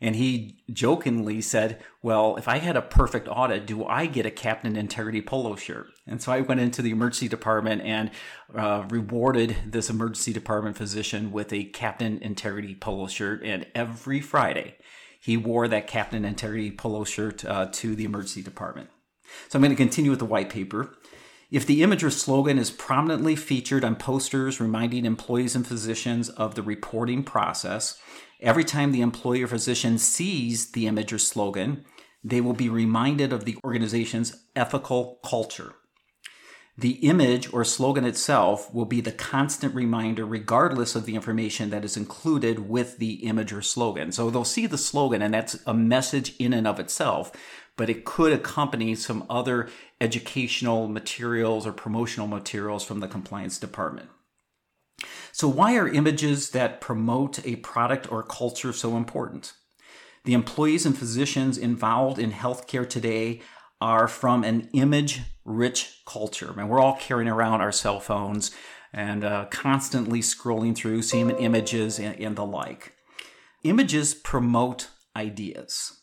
And 0.00 0.14
he 0.14 0.60
jokingly 0.72 1.40
said, 1.40 1.82
Well, 2.02 2.36
if 2.36 2.46
I 2.46 2.58
had 2.58 2.76
a 2.76 2.82
perfect 2.82 3.26
audit, 3.28 3.66
do 3.66 3.84
I 3.84 4.06
get 4.06 4.26
a 4.26 4.30
Captain 4.30 4.76
Integrity 4.76 5.20
polo 5.20 5.56
shirt? 5.56 5.88
And 6.06 6.22
so 6.22 6.30
I 6.30 6.40
went 6.40 6.60
into 6.60 6.82
the 6.82 6.90
emergency 6.90 7.28
department 7.28 7.82
and 7.82 8.10
uh, 8.54 8.84
rewarded 8.88 9.56
this 9.66 9.90
emergency 9.90 10.32
department 10.32 10.76
physician 10.76 11.32
with 11.32 11.52
a 11.52 11.64
Captain 11.64 12.18
Integrity 12.22 12.76
polo 12.76 13.08
shirt. 13.08 13.42
And 13.42 13.66
every 13.74 14.20
Friday, 14.20 14.76
he 15.20 15.36
wore 15.36 15.68
that 15.68 15.86
Captain 15.86 16.24
Integrity 16.24 16.70
polo 16.70 17.04
shirt 17.04 17.44
uh, 17.44 17.66
to 17.72 17.94
the 17.94 18.04
emergency 18.04 18.42
department. 18.42 18.90
So 19.48 19.56
I'm 19.56 19.62
going 19.62 19.70
to 19.70 19.76
continue 19.76 20.10
with 20.10 20.20
the 20.20 20.24
white 20.24 20.50
paper. 20.50 20.96
If 21.50 21.66
the 21.66 21.82
image 21.82 22.04
or 22.04 22.10
slogan 22.10 22.58
is 22.58 22.70
prominently 22.70 23.34
featured 23.34 23.84
on 23.84 23.96
posters 23.96 24.60
reminding 24.60 25.04
employees 25.04 25.56
and 25.56 25.66
physicians 25.66 26.28
of 26.28 26.54
the 26.54 26.62
reporting 26.62 27.24
process, 27.24 27.98
every 28.40 28.64
time 28.64 28.92
the 28.92 29.00
employee 29.00 29.42
or 29.42 29.48
physician 29.48 29.96
sees 29.98 30.72
the 30.72 30.86
image 30.86 31.12
or 31.12 31.18
slogan, 31.18 31.84
they 32.22 32.40
will 32.40 32.52
be 32.52 32.68
reminded 32.68 33.32
of 33.32 33.44
the 33.44 33.56
organization's 33.64 34.44
ethical 34.54 35.20
culture. 35.24 35.74
The 36.78 36.92
image 37.08 37.52
or 37.52 37.64
slogan 37.64 38.04
itself 38.04 38.72
will 38.72 38.84
be 38.84 39.00
the 39.00 39.10
constant 39.10 39.74
reminder, 39.74 40.24
regardless 40.24 40.94
of 40.94 41.06
the 41.06 41.16
information 41.16 41.70
that 41.70 41.84
is 41.84 41.96
included 41.96 42.68
with 42.68 42.98
the 42.98 43.14
image 43.26 43.52
or 43.52 43.62
slogan. 43.62 44.12
So 44.12 44.30
they'll 44.30 44.44
see 44.44 44.66
the 44.66 44.78
slogan, 44.78 45.20
and 45.20 45.34
that's 45.34 45.58
a 45.66 45.74
message 45.74 46.36
in 46.38 46.52
and 46.52 46.68
of 46.68 46.78
itself, 46.78 47.32
but 47.76 47.90
it 47.90 48.04
could 48.04 48.32
accompany 48.32 48.94
some 48.94 49.26
other 49.28 49.68
educational 50.00 50.86
materials 50.86 51.66
or 51.66 51.72
promotional 51.72 52.28
materials 52.28 52.84
from 52.84 53.00
the 53.00 53.08
compliance 53.08 53.58
department. 53.58 54.08
So, 55.32 55.48
why 55.48 55.76
are 55.76 55.88
images 55.88 56.50
that 56.50 56.80
promote 56.80 57.44
a 57.44 57.56
product 57.56 58.10
or 58.10 58.22
culture 58.22 58.72
so 58.72 58.96
important? 58.96 59.52
The 60.24 60.34
employees 60.34 60.86
and 60.86 60.96
physicians 60.96 61.58
involved 61.58 62.20
in 62.20 62.30
healthcare 62.30 62.88
today 62.88 63.40
are 63.80 64.08
from 64.08 64.44
an 64.44 64.68
image 64.72 65.20
rich 65.44 66.02
culture. 66.06 66.52
Mean, 66.52 66.68
we're 66.68 66.80
all 66.80 66.96
carrying 66.96 67.28
around 67.28 67.60
our 67.60 67.72
cell 67.72 68.00
phones 68.00 68.50
and 68.92 69.24
uh, 69.24 69.46
constantly 69.50 70.20
scrolling 70.20 70.74
through, 70.74 71.02
seeing 71.02 71.30
images 71.30 71.98
and, 71.98 72.18
and 72.20 72.36
the 72.36 72.44
like. 72.44 72.94
Images 73.64 74.14
promote 74.14 74.88
ideas, 75.16 76.00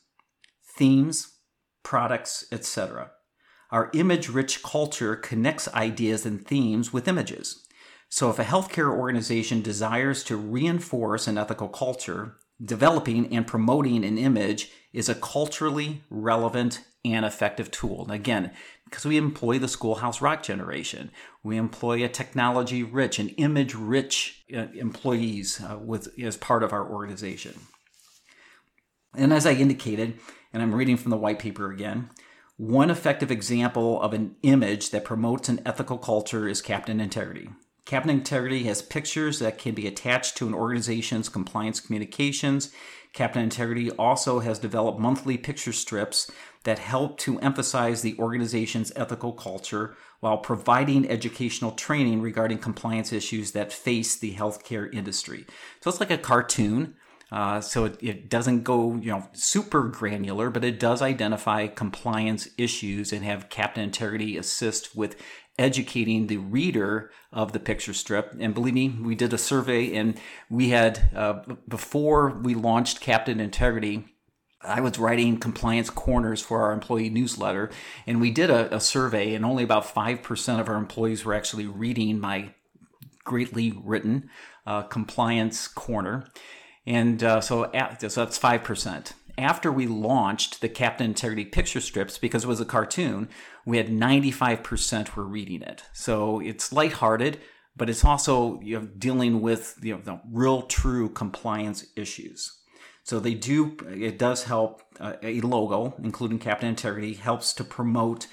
themes, 0.78 1.40
products, 1.84 2.46
etc. 2.52 3.12
Our 3.72 3.90
image 3.94 4.30
rich 4.30 4.62
culture 4.62 5.16
connects 5.16 5.74
ideas 5.74 6.26
and 6.26 6.46
themes 6.46 6.94
with 6.94 7.08
images. 7.08 7.66
So, 8.10 8.30
if 8.30 8.40
a 8.40 8.44
healthcare 8.44 8.92
organization 8.92 9.62
desires 9.62 10.24
to 10.26 10.38
reinforce 10.38 11.28
an 11.28 11.38
ethical 11.38 11.70
culture, 11.70 12.38
developing 12.64 13.34
and 13.36 13.48
promoting 13.48 14.06
an 14.06 14.18
image 14.18 14.72
is 14.96 15.10
a 15.10 15.16
culturally 15.16 16.02
relevant 16.10 16.82
and 17.04 17.26
effective 17.26 17.70
tool. 17.70 18.04
And 18.04 18.12
again, 18.12 18.52
because 18.86 19.06
we 19.06 19.18
employ 19.18 19.60
the 19.60 19.68
schoolhouse 19.68 20.22
rock 20.22 20.42
generation, 20.42 21.12
we 21.44 21.58
employ 21.58 22.04
a 22.04 22.08
technology 22.08 22.82
rich 22.82 23.20
and 23.20 23.34
image 23.38 23.76
rich 23.76 24.46
uh, 24.56 24.68
employees 24.74 25.62
uh, 25.62 25.78
with 25.78 26.18
as 26.20 26.38
part 26.38 26.64
of 26.64 26.72
our 26.72 26.90
organization. 26.90 27.60
And 29.16 29.34
as 29.34 29.46
I 29.46 29.52
indicated, 29.52 30.18
and 30.54 30.64
I'm 30.64 30.74
reading 30.74 30.98
from 30.98 31.12
the 31.12 31.18
white 31.18 31.40
paper 31.40 31.72
again, 31.72 32.10
one 32.58 32.90
effective 32.90 33.32
example 33.32 34.02
of 34.02 34.14
an 34.14 34.38
image 34.44 34.92
that 34.92 35.04
promotes 35.04 35.50
an 35.50 35.62
ethical 35.66 35.98
culture 35.98 36.48
is 36.48 36.62
Captain 36.62 37.02
Integrity. 37.02 37.50
Captain 37.86 38.10
Integrity 38.10 38.64
has 38.64 38.82
pictures 38.82 39.40
that 39.40 39.58
can 39.58 39.76
be 39.76 39.88
attached 39.88 40.38
to 40.38 40.48
an 40.48 40.54
organization's 40.54 41.30
compliance 41.30 41.80
communications. 41.80 42.72
Captain 43.16 43.42
Integrity 43.42 43.90
also 43.92 44.42
has 44.42 44.60
developed 44.60 45.00
monthly 45.00 45.38
picture 45.38 45.72
strips 45.72 46.30
that 46.66 46.80
help 46.80 47.18
to 47.20 47.40
emphasize 47.40 48.02
the 48.02 48.16
organization's 48.20 48.92
ethical 48.96 49.32
culture 49.32 49.96
while 50.20 50.38
providing 50.38 51.10
educational 51.10 51.72
training 51.72 52.22
regarding 52.22 52.58
compliance 52.58 53.14
issues 53.14 53.54
that 53.54 53.72
face 53.72 54.18
the 54.18 54.36
healthcare 54.36 54.94
industry. 54.94 55.46
So 55.80 55.90
it's 55.90 56.00
like 56.00 56.12
a 56.12 56.18
cartoon 56.18 56.96
Uh, 57.32 57.60
so 57.60 57.86
it, 57.86 57.98
it, 58.02 58.30
doesn't 58.30 58.64
go, 58.64 58.96
you 58.98 59.10
know, 59.10 59.28
super 59.34 59.88
granular, 59.88 60.52
but 60.52 60.64
it 60.64 60.80
does 60.80 61.02
identify 61.02 61.66
compliance 61.66 62.48
issues 62.56 63.12
and 63.12 63.26
have 63.26 63.50
Captain 63.50 63.84
Integrity 63.84 64.38
assist 64.38 64.96
with 64.96 65.16
educating 65.58 66.28
the 66.28 66.38
reader 66.38 67.12
of 67.32 67.54
the 67.54 67.60
picture 67.60 67.94
strip. 67.94 68.36
And 68.40 68.54
believe 68.54 68.74
me, 68.74 68.90
we 68.90 69.16
did 69.16 69.34
a 69.34 69.38
survey 69.38 69.96
and 69.96 70.20
we 70.50 70.70
had, 70.70 71.10
uh, 71.16 71.42
before 71.68 72.30
we 72.30 72.56
launched 72.56 73.00
Captain 73.00 73.40
Integrity, 73.40 74.06
I 74.68 74.82
was 74.82 75.00
writing 75.00 75.38
compliance 75.38 75.90
corners 75.90 76.42
for 76.42 76.64
our 76.64 76.74
employee 76.74 77.10
newsletter, 77.10 77.70
and 78.08 78.20
we 78.20 78.32
did 78.32 78.50
a, 78.50 78.76
a 78.76 78.80
survey, 78.80 79.36
and 79.36 79.46
only 79.46 79.64
about 79.64 79.86
5% 79.86 80.60
of 80.60 80.68
our 80.68 80.76
employees 80.76 81.24
were 81.24 81.34
actually 81.34 81.68
reading 81.68 82.20
my 82.20 82.52
greatly 83.24 83.74
written 83.84 84.30
uh, 84.66 84.84
compliance 84.84 85.68
corner. 85.68 86.26
And 86.86 87.24
uh, 87.24 87.42
so, 87.42 87.72
at, 87.74 88.12
so 88.12 88.24
that's 88.24 88.40
5%. 88.40 89.14
After 89.38 89.72
we 89.72 89.88
launched 89.88 90.62
the 90.62 90.70
Captain 90.70 91.08
Integrity 91.08 91.46
picture 91.46 91.82
strips, 91.82 92.18
because 92.18 92.46
it 92.46 92.48
was 92.48 92.62
a 92.62 92.66
cartoon, 92.66 93.28
we 93.66 93.78
had 93.78 93.88
95% 93.88 95.16
were 95.16 95.26
reading 95.26 95.62
it. 95.62 95.84
So 95.92 96.40
it's 96.40 96.72
lighthearted, 96.72 97.40
but 97.76 97.90
it's 97.90 98.06
also 98.06 98.60
you 98.62 98.80
know, 98.80 98.88
dealing 98.98 99.42
with 99.42 99.78
you 99.82 99.96
know, 99.96 100.02
the 100.02 100.22
real, 100.32 100.62
true 100.64 101.10
compliance 101.10 101.86
issues. 101.96 102.60
So 103.04 103.20
they 103.20 103.34
do, 103.34 103.78
it 103.88 104.18
does 104.18 104.46
help. 104.46 104.82
Uh, 105.00 105.14
a 105.22 105.42
logo, 105.42 105.94
including 106.02 106.40
Captain 106.40 106.70
Integrity, 106.70 107.14
helps 107.14 107.54
to 107.54 107.64
promote 107.64 108.28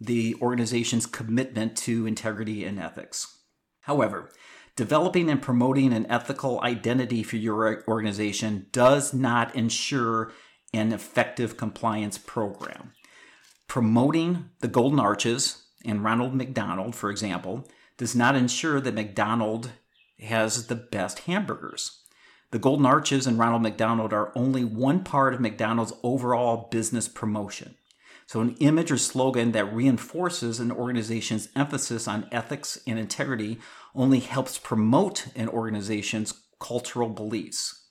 the 0.00 0.36
organization's 0.40 1.06
commitment 1.06 1.76
to 1.78 2.06
integrity 2.06 2.64
and 2.64 2.78
ethics. 2.78 3.38
However, 3.80 4.30
developing 4.76 5.28
and 5.28 5.42
promoting 5.42 5.92
an 5.92 6.06
ethical 6.10 6.60
identity 6.62 7.22
for 7.22 7.36
your 7.36 7.84
organization 7.86 8.66
does 8.72 9.12
not 9.12 9.54
ensure 9.54 10.32
an 10.72 10.92
effective 10.92 11.56
compliance 11.56 12.18
program. 12.18 12.92
Promoting 13.68 14.50
the 14.60 14.68
Golden 14.68 15.00
Arches 15.00 15.64
and 15.84 16.04
Ronald 16.04 16.34
McDonald, 16.34 16.94
for 16.94 17.10
example, 17.10 17.66
does 17.96 18.14
not 18.14 18.36
ensure 18.36 18.80
that 18.80 18.94
McDonald 18.94 19.72
has 20.20 20.66
the 20.66 20.74
best 20.74 21.20
hamburgers. 21.20 22.00
The 22.50 22.58
Golden 22.58 22.86
Arches 22.86 23.26
and 23.26 23.38
Ronald 23.38 23.62
McDonald 23.62 24.12
are 24.12 24.32
only 24.36 24.64
one 24.64 25.02
part 25.02 25.34
of 25.34 25.40
McDonald's 25.40 25.92
overall 26.02 26.68
business 26.70 27.08
promotion. 27.08 27.74
So, 28.26 28.40
an 28.40 28.56
image 28.60 28.90
or 28.90 28.96
slogan 28.96 29.52
that 29.52 29.74
reinforces 29.74 30.60
an 30.60 30.70
organization's 30.70 31.48
emphasis 31.54 32.08
on 32.08 32.28
ethics 32.32 32.78
and 32.86 32.98
integrity 32.98 33.58
only 33.94 34.20
helps 34.20 34.56
promote 34.56 35.26
an 35.36 35.48
organization's 35.48 36.32
cultural 36.58 37.08
beliefs. 37.08 37.83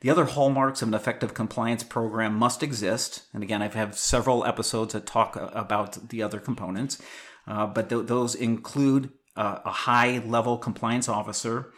The 0.00 0.10
other 0.10 0.26
hallmarks 0.26 0.82
of 0.82 0.88
an 0.88 0.94
effective 0.94 1.34
compliance 1.34 1.82
program 1.82 2.34
must 2.34 2.62
exist. 2.62 3.22
And 3.32 3.42
again, 3.42 3.62
I've 3.62 3.74
had 3.74 3.94
several 3.94 4.44
episodes 4.44 4.92
that 4.92 5.06
talk 5.06 5.36
about 5.36 6.10
the 6.10 6.22
other 6.22 6.38
components, 6.38 7.00
uh, 7.46 7.66
but 7.66 7.88
th- 7.88 8.06
those 8.06 8.34
include 8.34 9.10
uh, 9.36 9.60
a 9.64 9.70
high 9.70 10.18
level 10.18 10.58
compliance 10.58 11.08
officer, 11.08 11.72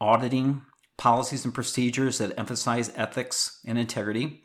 auditing, 0.00 0.62
policies 0.98 1.44
and 1.44 1.54
procedures 1.54 2.18
that 2.18 2.38
emphasize 2.38 2.92
ethics 2.94 3.60
and 3.66 3.78
integrity, 3.78 4.42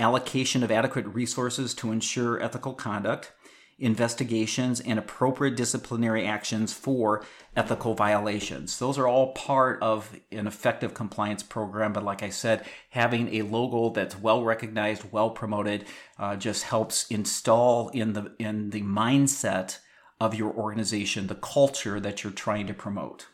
allocation 0.00 0.64
of 0.64 0.70
adequate 0.70 1.06
resources 1.06 1.74
to 1.74 1.92
ensure 1.92 2.42
ethical 2.42 2.74
conduct, 2.74 3.32
investigations, 3.82 4.80
and 4.80 4.98
appropriate 4.98 5.56
disciplinary 5.56 6.24
actions 6.24 6.72
for 6.72 7.24
ethical 7.56 7.94
violations. 7.94 8.78
Those 8.78 8.96
are 8.96 9.08
all 9.08 9.32
part 9.32 9.82
of 9.82 10.16
an 10.30 10.46
effective 10.46 10.94
compliance 10.94 11.42
program. 11.42 11.92
But 11.92 12.04
like 12.04 12.22
I 12.22 12.30
said, 12.30 12.64
having 12.90 13.34
a 13.34 13.42
logo 13.42 13.90
that's 13.90 14.18
well 14.18 14.44
recognized, 14.44 15.12
well 15.12 15.30
promoted, 15.30 15.84
uh, 16.18 16.36
just 16.36 16.62
helps 16.62 17.06
install 17.08 17.88
in 17.88 18.12
the 18.12 18.32
in 18.38 18.70
the 18.70 18.82
mindset 18.82 19.78
of 20.20 20.34
your 20.34 20.52
organization 20.52 21.26
the 21.26 21.34
culture 21.34 21.98
that 21.98 22.22
you're 22.22 22.32
trying 22.32 22.68
to 22.68 22.74
promote. 22.74 23.26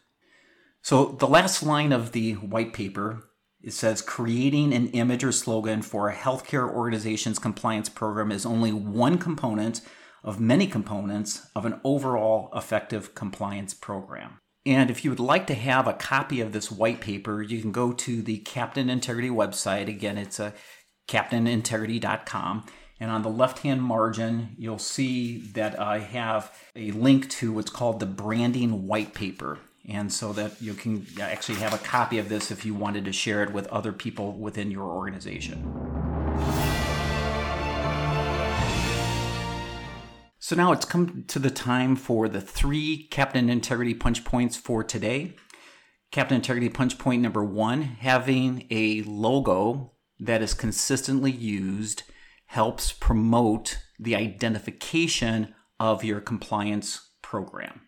So 0.80 1.16
the 1.18 1.28
last 1.28 1.62
line 1.62 1.92
of 1.92 2.12
the 2.12 2.32
white 2.34 2.72
paper 2.72 3.24
it 3.60 3.72
says 3.72 4.00
creating 4.00 4.72
an 4.72 4.88
image 4.90 5.24
or 5.24 5.32
slogan 5.32 5.82
for 5.82 6.08
a 6.08 6.14
healthcare 6.14 6.72
organization's 6.72 7.40
compliance 7.40 7.88
program 7.88 8.30
is 8.30 8.46
only 8.46 8.72
one 8.72 9.18
component 9.18 9.80
of 10.22 10.40
many 10.40 10.66
components 10.66 11.48
of 11.54 11.64
an 11.64 11.80
overall 11.84 12.50
effective 12.54 13.14
compliance 13.14 13.74
program. 13.74 14.38
And 14.66 14.90
if 14.90 15.04
you 15.04 15.10
would 15.10 15.20
like 15.20 15.46
to 15.46 15.54
have 15.54 15.86
a 15.86 15.94
copy 15.94 16.40
of 16.40 16.52
this 16.52 16.70
white 16.70 17.00
paper, 17.00 17.40
you 17.40 17.60
can 17.60 17.72
go 17.72 17.92
to 17.92 18.20
the 18.20 18.38
Captain 18.38 18.90
Integrity 18.90 19.30
website. 19.30 19.88
Again, 19.88 20.18
it's 20.18 20.38
a 20.38 20.52
captainintegrity.com. 21.08 22.66
And 23.00 23.10
on 23.10 23.22
the 23.22 23.30
left 23.30 23.60
hand 23.60 23.82
margin, 23.82 24.56
you'll 24.58 24.78
see 24.78 25.38
that 25.52 25.78
I 25.80 26.00
have 26.00 26.54
a 26.74 26.90
link 26.90 27.30
to 27.30 27.52
what's 27.52 27.70
called 27.70 28.00
the 28.00 28.06
branding 28.06 28.86
white 28.86 29.14
paper. 29.14 29.60
And 29.88 30.12
so 30.12 30.34
that 30.34 30.60
you 30.60 30.74
can 30.74 31.06
actually 31.18 31.60
have 31.60 31.72
a 31.72 31.78
copy 31.78 32.18
of 32.18 32.28
this 32.28 32.50
if 32.50 32.66
you 32.66 32.74
wanted 32.74 33.06
to 33.06 33.12
share 33.12 33.42
it 33.42 33.54
with 33.54 33.66
other 33.68 33.92
people 33.92 34.32
within 34.32 34.70
your 34.70 34.84
organization. 34.84 35.97
So 40.48 40.56
now 40.56 40.72
it's 40.72 40.86
come 40.86 41.24
to 41.28 41.38
the 41.38 41.50
time 41.50 41.94
for 41.94 42.26
the 42.26 42.40
three 42.40 43.06
Captain 43.10 43.50
Integrity 43.50 43.92
punch 43.92 44.24
points 44.24 44.56
for 44.56 44.82
today. 44.82 45.36
Captain 46.10 46.36
Integrity 46.36 46.70
punch 46.70 46.96
point 46.96 47.20
number 47.20 47.44
one 47.44 47.82
having 47.82 48.66
a 48.70 49.02
logo 49.02 49.92
that 50.18 50.40
is 50.40 50.54
consistently 50.54 51.30
used 51.30 52.04
helps 52.46 52.92
promote 52.92 53.76
the 53.98 54.16
identification 54.16 55.54
of 55.78 56.02
your 56.02 56.18
compliance 56.18 57.10
program. 57.20 57.82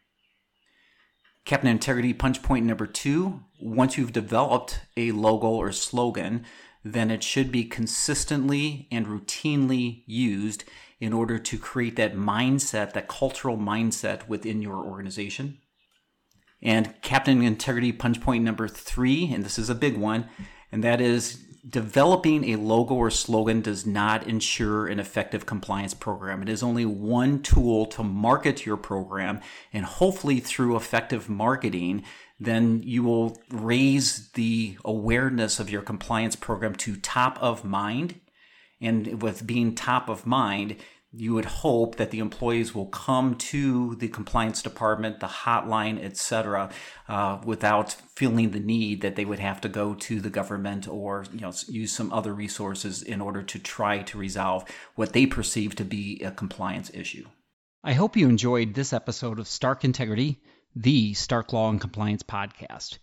Captain 1.46 1.70
Integrity 1.70 2.12
punch 2.12 2.42
point 2.42 2.66
number 2.66 2.86
two 2.86 3.40
once 3.58 3.96
you've 3.96 4.12
developed 4.12 4.80
a 4.98 5.12
logo 5.12 5.48
or 5.48 5.72
slogan, 5.72 6.44
then 6.84 7.10
it 7.10 7.22
should 7.22 7.50
be 7.50 7.64
consistently 7.64 8.86
and 8.92 9.06
routinely 9.06 10.02
used 10.06 10.64
in 11.00 11.12
order 11.12 11.38
to 11.38 11.58
create 11.58 11.96
that 11.96 12.14
mindset, 12.14 12.92
that 12.92 13.08
cultural 13.08 13.56
mindset 13.56 14.28
within 14.28 14.60
your 14.60 14.84
organization. 14.84 15.58
And 16.62 16.94
Captain 17.00 17.42
Integrity 17.42 17.90
punch 17.90 18.20
point 18.20 18.44
number 18.44 18.68
three, 18.68 19.32
and 19.32 19.44
this 19.44 19.58
is 19.58 19.70
a 19.70 19.74
big 19.74 19.96
one, 19.96 20.28
and 20.70 20.84
that 20.84 21.00
is 21.00 21.42
developing 21.68 22.50
a 22.50 22.56
logo 22.56 22.94
or 22.94 23.10
slogan 23.10 23.60
does 23.60 23.86
not 23.86 24.26
ensure 24.26 24.86
an 24.86 24.98
effective 24.98 25.46
compliance 25.46 25.94
program. 25.94 26.42
It 26.42 26.48
is 26.48 26.62
only 26.62 26.86
one 26.86 27.42
tool 27.42 27.86
to 27.86 28.02
market 28.02 28.66
your 28.66 28.76
program, 28.76 29.40
and 29.72 29.84
hopefully 29.84 30.40
through 30.40 30.76
effective 30.76 31.28
marketing, 31.28 32.04
then 32.38 32.82
you 32.82 33.02
will 33.02 33.40
raise 33.50 34.30
the 34.32 34.78
awareness 34.84 35.60
of 35.60 35.70
your 35.70 35.82
compliance 35.82 36.36
program 36.36 36.74
to 36.76 36.96
top 36.96 37.38
of 37.42 37.64
mind 37.64 38.20
and 38.80 39.22
with 39.22 39.46
being 39.46 39.74
top 39.74 40.08
of 40.08 40.26
mind, 40.26 40.76
you 41.12 41.34
would 41.34 41.44
hope 41.44 41.96
that 41.96 42.12
the 42.12 42.20
employees 42.20 42.72
will 42.72 42.86
come 42.86 43.34
to 43.34 43.96
the 43.96 44.06
compliance 44.06 44.62
department, 44.62 45.18
the 45.18 45.26
hotline, 45.26 46.02
etc., 46.02 46.70
uh, 47.08 47.38
without 47.44 47.92
feeling 48.14 48.50
the 48.50 48.60
need 48.60 49.00
that 49.00 49.16
they 49.16 49.24
would 49.24 49.40
have 49.40 49.60
to 49.60 49.68
go 49.68 49.94
to 49.94 50.20
the 50.20 50.30
government 50.30 50.86
or 50.86 51.24
you 51.32 51.40
know 51.40 51.52
use 51.66 51.92
some 51.92 52.12
other 52.12 52.32
resources 52.32 53.02
in 53.02 53.20
order 53.20 53.42
to 53.42 53.58
try 53.58 54.02
to 54.02 54.18
resolve 54.18 54.64
what 54.94 55.12
they 55.12 55.26
perceive 55.26 55.74
to 55.74 55.84
be 55.84 56.20
a 56.24 56.30
compliance 56.30 56.90
issue. 56.94 57.26
I 57.82 57.94
hope 57.94 58.16
you 58.16 58.28
enjoyed 58.28 58.74
this 58.74 58.92
episode 58.92 59.40
of 59.40 59.48
Stark 59.48 59.84
Integrity, 59.84 60.40
the 60.76 61.14
Stark 61.14 61.52
Law 61.52 61.70
and 61.70 61.80
Compliance 61.80 62.22
podcast. 62.22 62.98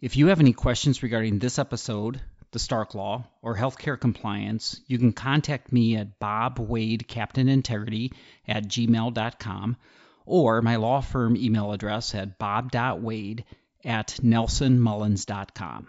If 0.00 0.16
you 0.16 0.28
have 0.28 0.40
any 0.40 0.52
questions 0.52 1.02
regarding 1.04 1.38
this 1.38 1.60
episode, 1.60 2.20
the 2.52 2.58
Stark 2.58 2.94
Law, 2.94 3.24
or 3.42 3.56
healthcare 3.56 3.98
compliance, 3.98 4.80
you 4.86 4.98
can 4.98 5.12
contact 5.12 5.72
me 5.72 5.96
at 5.96 6.18
Bob 6.18 6.58
Wade 6.58 7.08
Captain 7.08 7.48
Integrity 7.48 8.12
at 8.46 8.68
gmail.com 8.68 9.76
or 10.24 10.62
my 10.62 10.76
law 10.76 11.00
firm 11.00 11.36
email 11.36 11.72
address 11.72 12.14
at 12.14 12.38
bob.wade 12.38 13.44
at 13.84 14.18
nelsonmullins.com. 14.22 15.88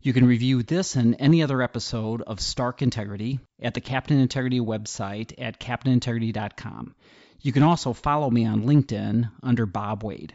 You 0.00 0.12
can 0.12 0.26
review 0.26 0.62
this 0.62 0.94
and 0.94 1.16
any 1.18 1.42
other 1.42 1.62
episode 1.62 2.22
of 2.22 2.40
Stark 2.40 2.82
Integrity 2.82 3.40
at 3.60 3.74
the 3.74 3.80
Captain 3.80 4.20
Integrity 4.20 4.60
website 4.60 5.34
at 5.38 5.58
captainintegrity.com. 5.58 6.94
You 7.40 7.52
can 7.52 7.64
also 7.64 7.92
follow 7.92 8.30
me 8.30 8.44
on 8.44 8.62
LinkedIn 8.62 9.30
under 9.42 9.66
Bob 9.66 10.04
Wade. 10.04 10.34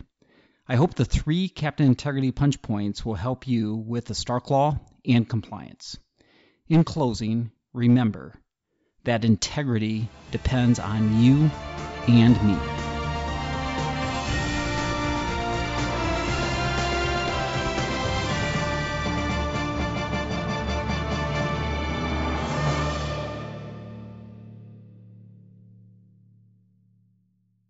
I 0.72 0.76
hope 0.76 0.94
the 0.94 1.04
three 1.04 1.50
Captain 1.50 1.86
Integrity 1.86 2.32
punch 2.32 2.62
points 2.62 3.04
will 3.04 3.16
help 3.16 3.46
you 3.46 3.76
with 3.76 4.06
the 4.06 4.16
Stark 4.16 4.50
Law 4.50 4.80
and 5.06 5.28
compliance. 5.28 5.98
In 6.70 6.86
closing, 6.86 7.52
remember 7.74 8.36
that 9.04 9.26
integrity 9.26 10.08
depends 10.32 10.80
on 10.80 11.22
you 11.22 11.52
and 12.08 12.42
me. 12.48 12.81